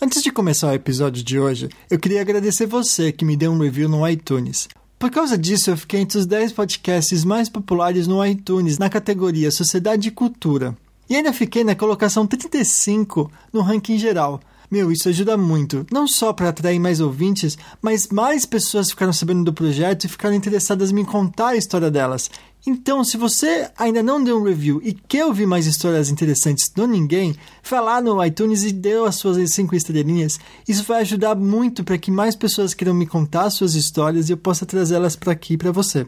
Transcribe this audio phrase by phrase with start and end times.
[0.00, 3.58] Antes de começar o episódio de hoje, eu queria agradecer você que me deu um
[3.58, 4.68] review no iTunes.
[4.96, 9.50] Por causa disso, eu fiquei entre os 10 podcasts mais populares no iTunes na categoria
[9.50, 10.76] Sociedade e Cultura.
[11.10, 14.40] E ainda fiquei na colocação 35 no ranking geral.
[14.70, 19.44] Meu, isso ajuda muito, não só para atrair mais ouvintes, mas mais pessoas ficaram sabendo
[19.44, 22.30] do projeto e ficaram interessadas em contar a história delas.
[22.66, 26.86] Então, se você ainda não deu um review e quer ouvir mais histórias interessantes do
[26.86, 27.34] Ninguém,
[27.64, 30.38] vá lá no iTunes e dê as suas cinco estrelinhas.
[30.68, 34.36] Isso vai ajudar muito para que mais pessoas queiram me contar suas histórias e eu
[34.36, 36.06] possa trazê-las para aqui para você.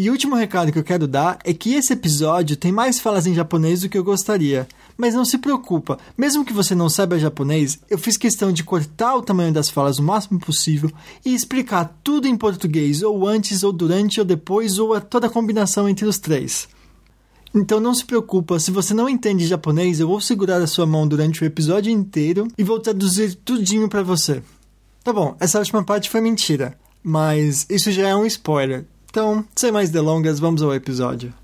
[0.00, 3.26] E o último recado que eu quero dar é que esse episódio tem mais falas
[3.26, 4.66] em japonês do que eu gostaria.
[4.96, 9.14] Mas não se preocupa, mesmo que você não saiba japonês, eu fiz questão de cortar
[9.14, 10.90] o tamanho das falas o máximo possível
[11.22, 15.30] e explicar tudo em português, ou antes, ou durante, ou depois, ou a toda a
[15.30, 16.66] combinação entre os três.
[17.54, 21.06] Então não se preocupa, se você não entende japonês, eu vou segurar a sua mão
[21.06, 24.42] durante o episódio inteiro e vou traduzir tudinho para você.
[25.04, 28.86] Tá bom, essa última parte foi mentira, mas isso já é um spoiler.
[29.10, 31.34] Então, sem mais delongas, vamos ao episódio.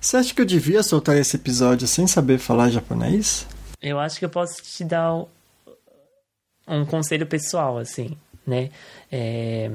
[0.00, 3.44] Você acha que eu devia soltar esse episódio sem saber falar japonês?
[3.82, 5.24] Eu acho que eu posso te dar
[6.68, 8.70] um conselho pessoal, assim, né?
[9.10, 9.72] É...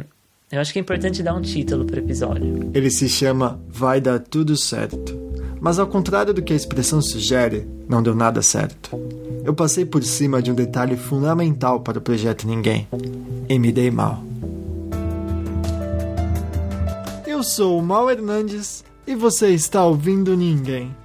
[0.50, 2.72] Eu acho que é importante dar um título pro episódio.
[2.74, 5.20] Ele se chama Vai Dar Tudo Certo.
[5.60, 8.98] Mas ao contrário do que a expressão sugere, não deu nada certo.
[9.44, 12.88] Eu passei por cima de um detalhe fundamental para o projeto Ninguém
[13.50, 14.24] e me dei mal.
[17.26, 20.96] Eu sou o Mal Hernandes e você está ouvindo Ninguém.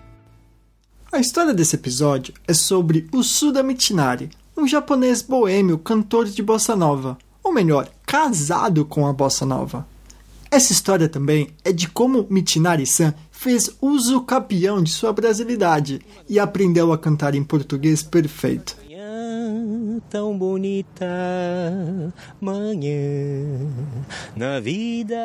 [1.10, 6.76] A história desse episódio é sobre o Suda Michinari, um japonês boêmio cantor de bossa
[6.76, 9.86] nova, ou melhor, casado com a bossa nova.
[10.50, 16.92] Essa história também é de como Michinari-san fez uso campeão de sua brasilidade e aprendeu
[16.92, 18.76] a cantar em português perfeito
[20.10, 21.06] tão bonita
[22.40, 23.58] manhã
[24.36, 25.16] na vida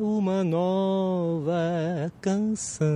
[0.00, 2.86] uma nova canção.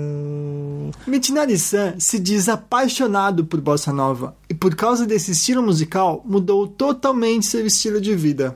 [1.07, 7.47] Mitinari-san se diz apaixonado por bossa nova e por causa desse estilo musical mudou totalmente
[7.47, 8.55] seu estilo de vida.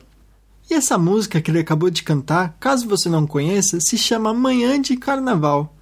[0.69, 4.79] E essa música que ele acabou de cantar, caso você não conheça, se chama Manhã
[4.79, 5.73] de Carnaval.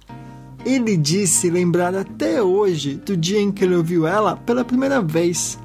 [0.64, 5.58] Ele disse lembrar até hoje do dia em que ele ouviu ela pela primeira vez.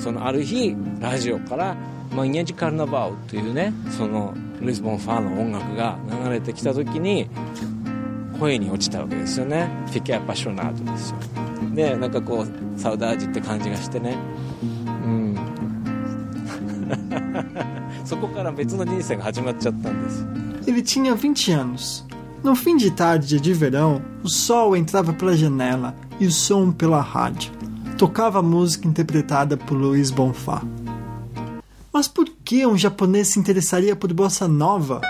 [0.00, 1.76] そのある日ラジオから「
[2.16, 7.28] マニアジカルナバウ」というねそのルイス・ボンファーの音楽が流れてきた時に
[8.38, 11.16] 声に落ちたわけですよねフィキャパショナートですよ
[11.74, 14.16] でなんかこうサウダージって感じがしてね
[15.04, 15.36] うん
[18.04, 20.26] そこから別の人生が始まっちゃったんです
[20.66, 22.06] Ele tinha 20 anos.
[22.44, 27.00] No fim de tarde de verão, o sol entrava pela janela e o som pela
[27.00, 27.50] rádio.
[27.96, 30.62] tocava música interpretada por Luiz Bonfá.
[31.92, 35.00] Mas por que um japonês se interessaria por bossa nova?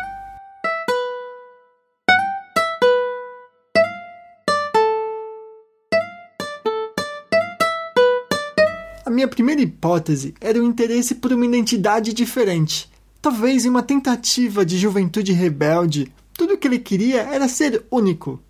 [9.06, 12.90] A minha primeira hipótese era o interesse por uma identidade diferente,
[13.22, 16.12] talvez em uma tentativa de juventude rebelde.
[16.34, 18.42] Tudo o que ele queria era ser único.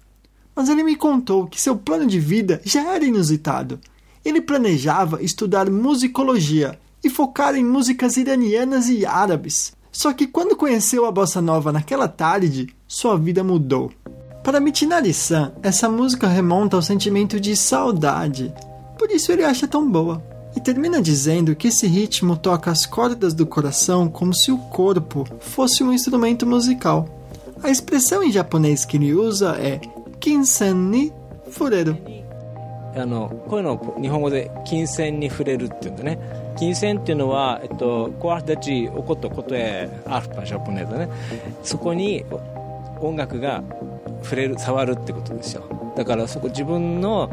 [0.56, 3.80] Mas ele me contou que seu plano de vida já era inusitado
[4.26, 9.74] ele planejava estudar musicologia e focar em músicas iranianas e árabes.
[9.92, 13.92] Só que quando conheceu a bossa nova naquela tarde, sua vida mudou.
[14.44, 18.52] Para Michinari-san, essa música remonta ao sentimento de saudade.
[18.98, 20.22] Por isso ele acha tão boa
[20.57, 25.25] E termina dizendo que esse ritmo toca as cordas do coração como se o corpo
[25.39, 27.07] fosse um instrumento musical.
[27.63, 29.81] A expressão em japonês que ele usa é
[30.19, 31.13] Kinsen ni
[31.51, 31.97] fureru,
[32.97, 36.19] あのこういうのを日本語で金銭に触れるっていうんだね
[36.59, 41.09] 金銭っていうのは、えっと、コアダチおことことえアルパジャポネーだね
[41.63, 42.25] そこに
[43.01, 43.63] 音楽が
[44.23, 47.31] 触れる触るってことですよだからそこ自分の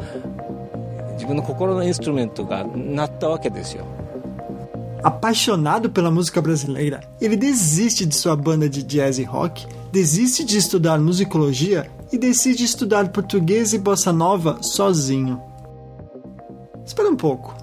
[1.14, 3.84] 自分の心のインストゥルメントがなったわけですよ
[5.02, 10.58] Apaixonado pela música brasileira, ele desiste de sua banda de jazz e rock, desiste de
[10.58, 15.40] estudar musicologia e decide estudar português e bossa nova sozinho.
[16.84, 17.54] Espera um pouco.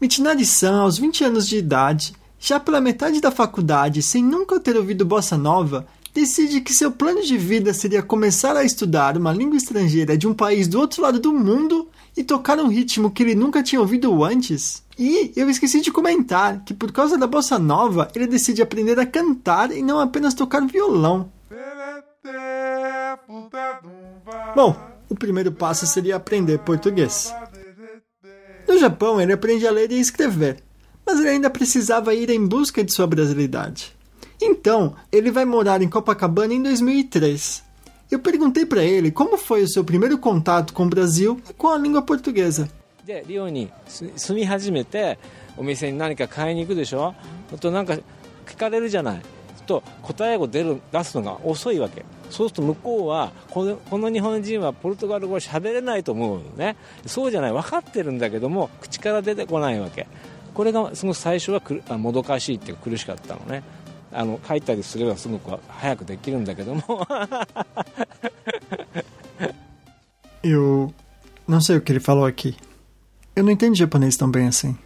[0.00, 5.04] Michinari-san, aos 20 anos de idade, já pela metade da faculdade, sem nunca ter ouvido
[5.04, 10.16] bossa nova, decide que seu plano de vida seria começar a estudar uma língua estrangeira
[10.16, 13.61] de um país do outro lado do mundo e tocar um ritmo que ele nunca
[13.61, 14.83] tinha ouvido antes.
[14.97, 19.05] E eu esqueci de comentar que por causa da bossa nova, ele decide aprender a
[19.05, 21.29] cantar e não apenas tocar violão.
[24.55, 24.75] Bom,
[25.09, 27.33] o primeiro passo seria aprender português.
[28.67, 30.63] No Japão, ele aprende a ler e escrever,
[31.05, 33.93] mas ele ainda precisava ir em busca de sua brasilidade.
[34.41, 37.64] Então, ele vai morar em Copacabana em 2003.
[38.11, 41.69] Eu perguntei para ele como foi o seu primeiro contato com o Brasil e com
[41.69, 42.69] a língua portuguesa.
[43.05, 45.19] でリオに住み始めて
[45.57, 47.13] お店に何か買いに行くでしょ
[47.59, 47.93] となんか
[48.47, 49.21] 聞かれるじゃない
[49.67, 56.75] と答えを出る出すのが遅いわけそうすると向こうはこのこの日本人はポルトガル語喋れないと思うのね
[57.05, 60.07] そうじゃない分かってるんだけども口から出てこないわけ
[60.55, 63.61] これがすごく最初はくあもどかしいっていうか苦しかったのね
[64.14, 66.82] あの書いたりすればすごく早くできるんだけども
[70.42, 70.94] Eu
[71.46, 72.56] não sei o que ele falou aqui.
[73.36, 74.76] Eu não entendo japonês tão bem assim.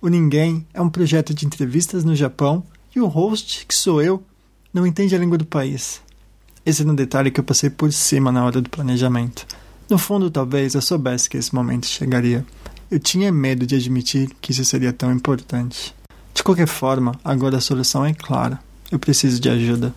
[0.00, 2.64] O Ninguém é um projeto de entrevistas no Japão
[2.94, 4.22] e o host, que sou eu,
[4.72, 6.02] não entende a língua do país.
[6.66, 9.46] Esse era um detalhe que eu passei por cima na hora do planejamento.
[9.88, 12.44] No fundo, talvez eu soubesse que esse momento chegaria.
[12.90, 15.94] Eu tinha medo de admitir que isso seria tão importante.
[16.39, 18.61] De qualquer forma, agora a solução é clara.
[18.89, 19.93] Eu preciso de ajuda.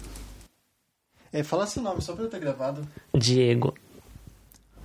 [1.32, 2.84] É, fala seu nome só para eu ter gravado.
[3.16, 3.72] Diego.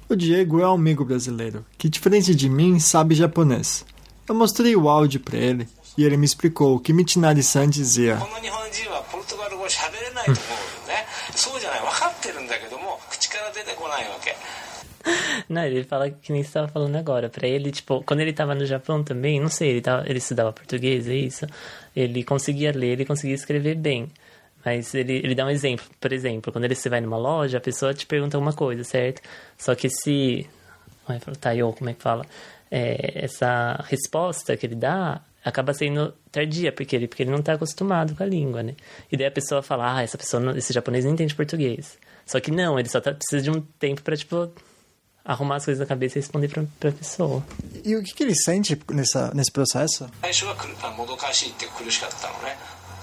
[0.07, 3.83] O Diego é um amigo brasileiro que, diferente de mim, sabe japonês.
[4.29, 5.67] Eu mostrei o áudio para ele
[5.97, 8.19] e ele me explicou que Michinari-san dizia.
[15.49, 17.29] Não, ele fala que nem você falando agora.
[17.29, 20.51] Pra ele, tipo, quando ele estava no Japão também, não sei, ele, tava, ele estudava
[20.51, 21.45] português, é isso?
[21.95, 24.09] Ele conseguia ler, ele conseguia escrever bem.
[24.65, 25.85] Mas ele, ele dá um exemplo.
[25.99, 29.21] Por exemplo, quando ele se vai numa loja, a pessoa te pergunta uma coisa, certo?
[29.57, 30.47] Só que se...
[31.07, 32.25] Ai, Taiyo, como é que fala?
[32.69, 37.53] É, essa resposta que ele dá acaba sendo tardia, porque ele, porque ele não está
[37.53, 38.75] acostumado com a língua, né?
[39.09, 41.97] E daí a pessoa fala, ah, essa pessoa, esse japonês não entende português.
[42.25, 44.51] Só que não, ele só tá, precisa de um tempo para tipo,
[45.26, 47.42] arrumar as coisas na cabeça e responder pra, pra pessoa.
[47.84, 50.08] E o que, que ele sente nessa, nesse processo?
[50.20, 52.56] 最初はくるあもどかしいって苦しかったのね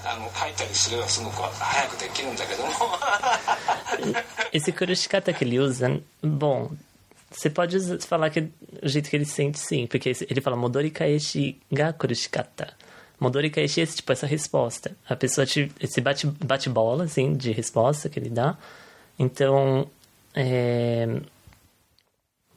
[0.04, 2.70] あの書いたりすればすごく早くできるんだけども
[4.52, 6.70] Esse kurushikata que ele usa, bom,
[7.30, 8.48] você pode usar- falar que é
[8.82, 12.74] o jeito que ele sente, sim, porque esse- ele fala Modori kaeshi ga kurushikata.
[13.20, 14.96] Modori kaeshi é esse, tipo essa resposta.
[15.08, 18.56] A pessoa te, esse bate, bate bola, assim, de resposta que ele dá.
[19.18, 19.86] Então,
[20.34, 21.06] é...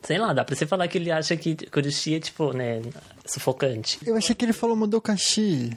[0.09, 2.81] Sei lá, dá pra você falar que ele acha que Kurushi é, tipo, né,
[3.27, 3.99] sufocante.
[4.07, 5.77] Eu achei que ele falou Modokashi.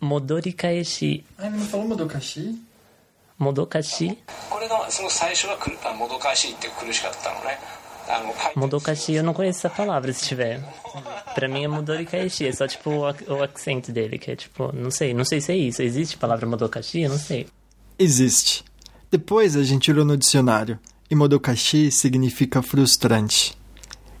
[0.00, 1.24] Modorikaeshi.
[1.38, 2.60] Ah, ele não falou Modokashi?
[3.38, 4.18] Modokashi?
[8.56, 10.60] Modokashi, eu não conheço essa palavra, se tiver.
[11.32, 15.14] Pra mim é Modorikaeshi, é só tipo o, o dele, que é tipo, não sei,
[15.14, 15.82] não sei se é isso.
[15.82, 17.02] Existe palavra Modokashi?
[17.02, 17.46] Eu não sei.
[17.96, 18.64] Existe.
[19.08, 20.80] Depois a gente olhou no dicionário.
[21.12, 23.54] E Modokashi significa frustrante.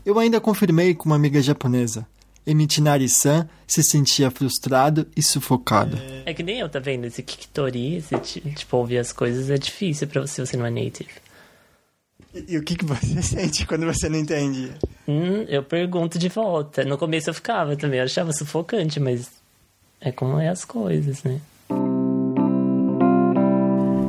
[0.04, 2.06] Eu ainda confirmei com uma amiga japonesa.
[2.46, 5.96] E Michinari-san se sentia frustrado e sufocado.
[6.26, 7.06] É que nem eu, tá vendo?
[7.06, 10.66] Esse Kikitori, esse ti- tipo, ouvir as coisas é difícil pra você, se você não
[10.66, 11.08] é native.
[12.34, 14.70] E, e o que, que você sente quando você não entende?
[15.08, 16.84] Hum, eu pergunto de volta.
[16.84, 19.30] No começo eu ficava também, eu achava sufocante, mas
[19.98, 21.40] é como é as coisas, né?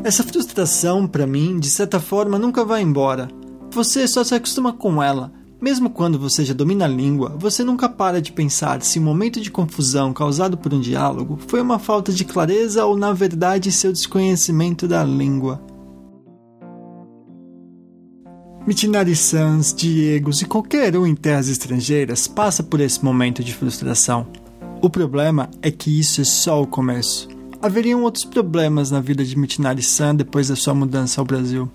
[0.04, 3.30] Essa frustração, pra mim, de certa forma, nunca vai embora.
[3.72, 5.32] Você só se acostuma com ela.
[5.62, 9.40] Mesmo quando você já domina a língua, você nunca para de pensar se o momento
[9.40, 13.94] de confusão causado por um diálogo foi uma falta de clareza ou, na verdade, seu
[13.94, 15.62] desconhecimento da língua.
[18.68, 24.28] Michinari-sans, Diegos e qualquer um em terras estrangeiras passa por esse momento de frustração.
[24.81, 27.32] O problema é que isso é só o começo.
[27.64, 31.72] Haveriam outros problemas na vida de Michinari-san depois da sua mudança ao Brasil.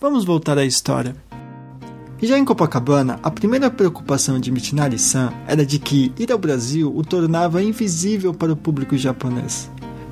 [0.00, 1.16] Vamos voltar à história.
[2.22, 7.02] Já em Copacabana, a primeira preocupação de Michinari-san era de que ir ao Brasil o
[7.02, 9.68] tornava invisível para o público japonês.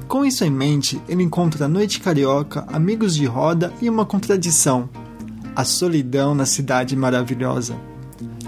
[0.08, 4.90] Com isso em mente, ele encontra a noite carioca, amigos de roda e uma contradição:
[5.54, 7.76] a solidão na cidade maravilhosa.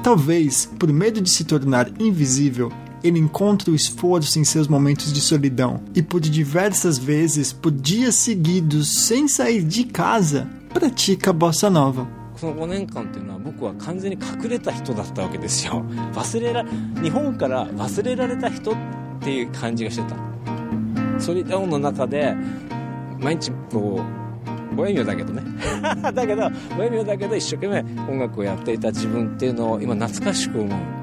[0.03, 2.73] Talvez, por medo de se tornar invisível,
[3.04, 8.16] ele encontre o esforço em seus momentos de solidão e por diversas vezes, por dias
[8.16, 12.08] seguidos, sem sair de casa, pratica a bossa nova.
[12.38, 16.64] その5年間っていうのは僕は完全に隠れた人だったわけですよ忘れら
[17.02, 18.76] 日本から忘れられた人っ
[19.22, 22.36] ていう感じがしてたソリダウンの中で
[23.18, 24.02] 毎日こ
[24.72, 25.42] うボヘミオだけどね
[26.14, 31.01] だけどボヘミオだけど一生懸命音楽をやっていた自分っていうのを今懐かしく思う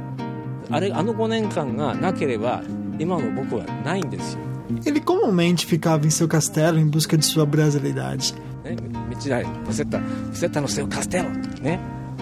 [0.70, 2.62] あれあの5年間がなければ
[2.98, 4.40] 今の僕はないんですよ
[4.86, 8.34] Ele comumente ficava em seu castelo em busca de sua brasilidade.
[8.64, 8.76] ね、
[9.10, 11.28] 道なりブセッタブセッタのセオカステロ
[11.60, 11.78] ね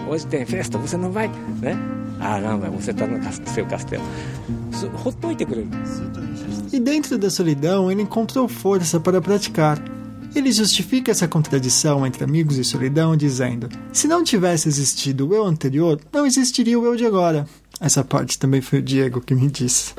[0.09, 1.29] 落ちてフェストブセのバイ
[1.61, 1.77] ね
[2.19, 4.01] あnão vai você tá no seu castelo
[5.03, 5.67] ほっといてくれる
[6.71, 9.79] E dentro da solidão, ele encontrou força para praticar.
[10.35, 15.45] Ele justifica essa contradição entre amigos e solidão dizendo: se não tivesse existido o eu
[15.45, 17.45] anterior, não existiria o eu de agora.
[17.80, 19.94] Essa parte também foi o Diego que me disse.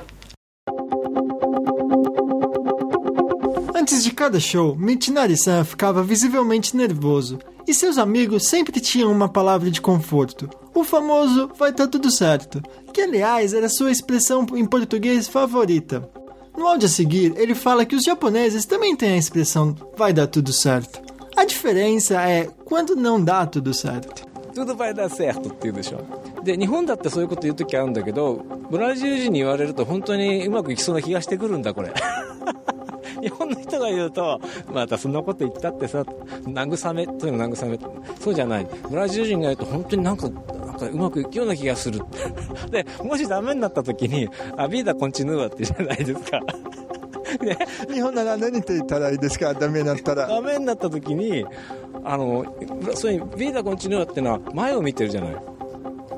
[3.74, 9.72] Antes de cada show, Mitnari-san ficava visivelmente nervoso e seus amigos sempre tinham uma palavra
[9.72, 10.50] de conforto.
[10.74, 12.62] O famoso vai dar tá tudo certo,
[12.94, 16.10] que aliás era sua expressão em português favorita.
[16.58, 20.28] No áudio a seguir, ele fala que os japoneses também têm a expressão vai dar
[20.28, 21.02] tudo certo.
[21.38, 24.28] A diferença é quando não dá tudo certo.
[24.54, 25.98] Tudo vai dar certo, Tidusho.
[26.44, 28.36] で日本だってそういうこと言う時あるんだけど
[28.70, 31.92] ブラジル人に言われると本当にうまくいきそうな気がしてくるんだこれ。
[33.22, 34.40] 日本の人が言うと
[34.74, 36.04] またそんなこと言ったってさ
[36.46, 37.78] 慰めというの慰め
[38.20, 38.68] そうじゃない。
[38.90, 42.00] ブラジル人が言うと本当になんかなんかうまくいくような気がする。
[42.72, 46.40] でもしダメになった時に「あビーダコンチヌーワ」ってじゃないですか。
[47.42, 47.58] で
[47.94, 49.54] 日本なら何て言ったらいいですか？
[49.54, 50.28] ダメになったら。
[50.28, 51.46] ダメになった時に
[52.06, 52.46] あの
[52.94, 55.36] そういうビーダコンチヌーワっていうのは前を見てるじゃない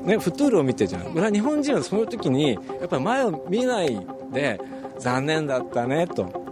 [0.04, 4.60] ね、フトゥールを見てるじゃん日本人はそういう時にやっぱり前を見ないで
[4.98, 6.46] 残念だったねと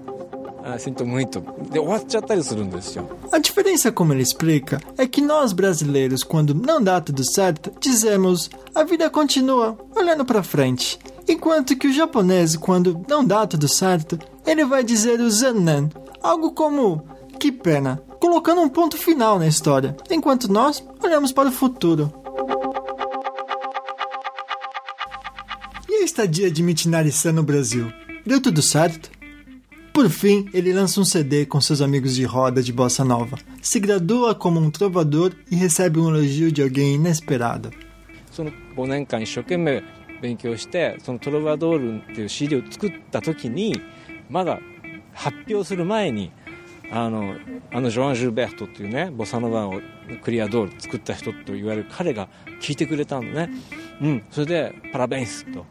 [0.66, 1.44] Ah, sinto muito.
[1.70, 2.56] De outra isso
[3.30, 8.48] A diferença, como ele explica, é que nós brasileiros, quando não dá tudo certo, dizemos
[8.74, 10.98] a vida continua, olhando para frente.
[11.28, 15.90] Enquanto que o japonês, quando não dá tudo certo, ele vai dizer o zanen,
[16.22, 17.04] algo como
[17.38, 22.10] que pena, colocando um ponto final na história, enquanto nós olhamos para o futuro.
[26.08, 27.92] estadia de Michinari-san no Brasil?
[28.24, 29.10] Deu tudo certo?
[29.92, 33.78] Por fim, ele lança um CD com seus amigos de roda de bossa nova, se
[33.78, 37.70] gradua como um trovador e recebe um elogio de alguém inesperado.
[38.30, 39.84] その5年間一生懸命
[40.20, 43.80] 勉強してそのトロバドールっていう CD を作った時に
[44.28, 44.58] まだ
[45.12, 46.32] 発表する前に
[46.90, 47.36] あの
[47.72, 49.80] あのジョアン・ジュルベルトっていうねボサノバを
[50.22, 52.28] クリアドール作った人と言われる彼が
[52.60, 53.50] 聞いてくれたのね、
[54.00, 55.64] うん、それでパラベンスと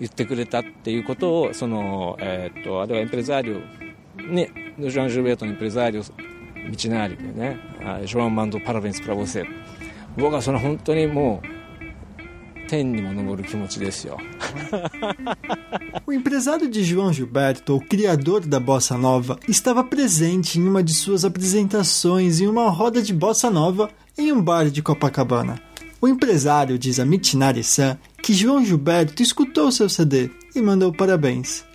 [0.00, 7.58] 言ってくれたっていうことをその、えー、っとあれはエンプレザーリオねジョアン・ジュルベートのエンプレザーリオ道なりでね
[8.04, 9.46] ジョアン・マンド・パラベンス・プラボセ
[10.16, 14.18] 僕はその本当にもう天にも昇る気持ちですよ
[16.06, 20.94] O empresário de João Gilberto, o criador da bossa nova, estava presente em uma de
[20.94, 25.60] suas apresentações em uma roda de bossa nova em um bar de Copacabana.
[26.00, 31.65] O empresário diz a Mitinari-san que João Gilberto escutou seu CD e mandou parabéns.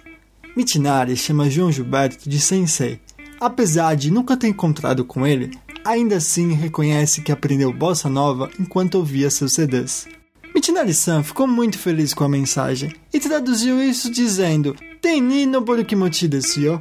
[0.57, 3.01] Mitinari chama João Gilberto de sensei.
[3.41, 5.51] Apesar de nunca ter encontrado com ele,
[5.85, 10.09] ainda assim reconhece que aprendeu bossa nova enquanto ouvia seus CDs.
[10.55, 16.79] Mitinari-san ficou muito feliz com a mensagem e traduziu isso dizendo Teni no borukimochi desu.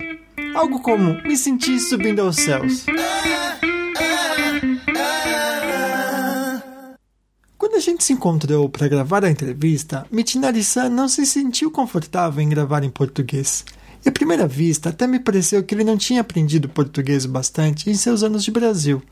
[0.56, 2.86] Algo como me senti subindo aos céus.
[7.86, 12.90] Gente se encontrou para gravar a entrevista, Michinari-san não se sentiu confortável em gravar em
[12.90, 13.64] português.
[14.04, 17.94] E à primeira vista, até me pareceu que ele não tinha aprendido português bastante em
[17.94, 19.04] seus anos de Brasil.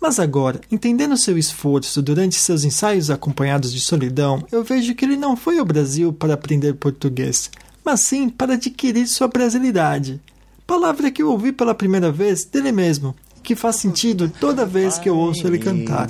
[0.00, 5.16] Mas agora, entendendo seu esforço durante seus ensaios acompanhados de solidão, eu vejo que ele
[5.16, 7.50] não foi ao Brasil para aprender português,
[7.82, 10.20] mas sim para adquirir sua brasilidade.
[10.66, 13.16] Palavra que eu ouvi pela primeira vez dele mesmo,
[13.48, 16.06] que faz sentido toda vez que eu ouço ele cantar.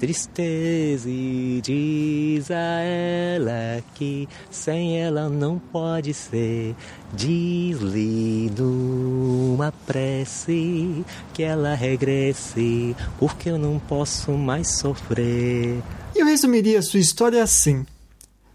[0.00, 6.74] Tristeza e diz a ela que sem ela não pode ser.
[7.14, 15.80] Diz-lhe numa prece que ela regresse, porque eu não posso mais sofrer.
[16.12, 17.86] Eu resumiria sua história assim.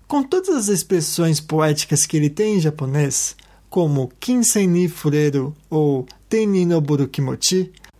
[0.05, 3.33] Com todas as expressões poéticas que ele tem em japonês,
[3.69, 6.65] como Kinsen ni Fureru ou Tenni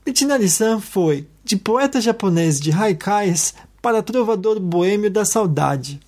[0.06, 6.00] Michinari-san foi de poeta japonês de haikais para trovador boêmio da saudade.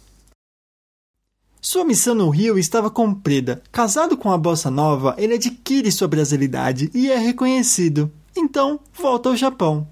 [1.61, 3.63] Sua missão no Rio estava cumprida.
[3.71, 8.11] Casado com a bossa nova, ele adquire sua brasilidade e é reconhecido.
[8.35, 9.87] Então, volta ao Japão.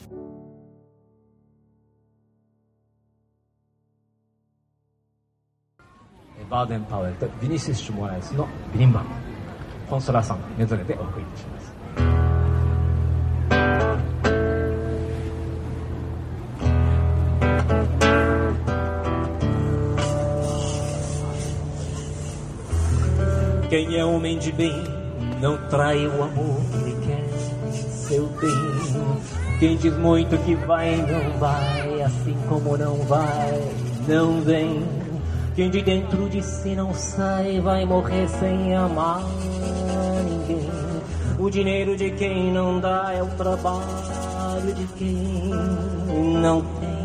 [6.54, 9.10] バーデンパウエルとビニシス・シュモライスのビリンバンド
[9.90, 11.74] コンソラさんメドレーでお送りいたします
[23.72, 24.97] Quem é homem de bem
[25.41, 27.29] não trai o amor que quer
[28.09, 29.29] seu bem.
[29.59, 33.61] Quem diz muito que vai, não vai, assim como não vai,
[34.07, 34.83] não vem.
[35.55, 39.23] Quem de dentro de si não sai, vai morrer sem amar
[40.25, 40.71] ninguém.
[41.39, 45.51] O dinheiro de quem não dá é o trabalho de quem
[46.41, 46.99] não tem.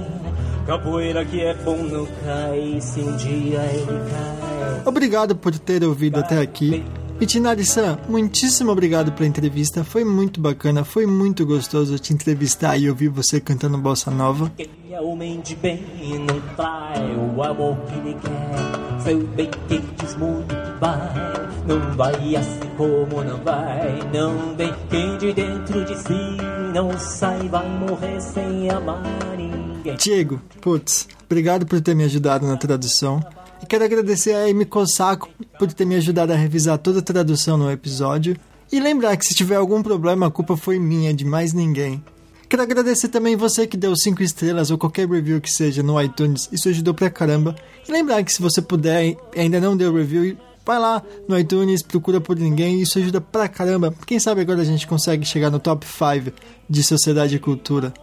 [0.66, 4.82] Capoeira que é bom não cai, se um dia ele cai.
[4.86, 6.84] Obrigado por ter ouvido até aqui.
[7.24, 9.82] Itinari-san, muitíssimo obrigado pela entrevista.
[9.82, 14.52] Foi muito bacana, foi muito gostoso te entrevistar e ouvir você cantando bossa nova.
[14.58, 19.02] Quem é homem de bem e não trai o amor que lhe quer.
[19.02, 24.54] Seu bem quem diz muito que vai, não vai assim como não vai, não.
[24.90, 26.38] Quem de dentro de si
[26.74, 29.02] não sai, vai morrer sem amar
[29.38, 29.96] ninguém.
[29.96, 33.24] Diego, putz, obrigado por ter me ajudado na tradução.
[33.64, 37.58] E quero agradecer a Amy Kosako por ter me ajudado a revisar toda a tradução
[37.58, 38.36] no episódio.
[38.70, 42.04] E lembrar que se tiver algum problema, a culpa foi minha, de mais ninguém.
[42.50, 46.50] Quero agradecer também você que deu 5 estrelas ou qualquer review que seja no iTunes,
[46.52, 47.56] isso ajudou pra caramba.
[47.88, 51.82] E lembrar que se você puder e ainda não deu review, vai lá no iTunes,
[51.82, 53.96] procura por ninguém, isso ajuda pra caramba.
[54.06, 56.36] Quem sabe agora a gente consegue chegar no top 5
[56.70, 57.94] de sociedade e cultura.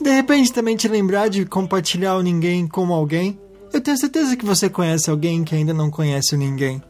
[0.00, 3.38] De repente também te lembrar de compartilhar o ninguém com alguém.
[3.72, 6.82] Eu tenho certeza que você conhece alguém que ainda não conhece ninguém.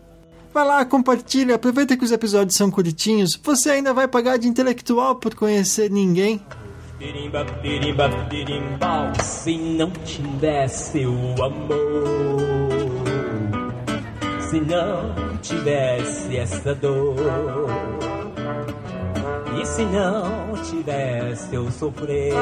[0.53, 3.39] Vai lá, compartilha, aproveita que os episódios são curtinhos.
[3.43, 6.41] Você ainda vai pagar de intelectual por conhecer ninguém.
[6.99, 7.47] Birimba,
[8.29, 12.39] birimbau, se não tivesse o amor,
[14.51, 17.17] se não tivesse essa dor,
[19.59, 22.35] e se não tivesse eu sofrer,